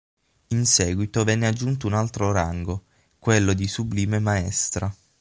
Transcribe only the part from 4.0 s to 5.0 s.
maestra".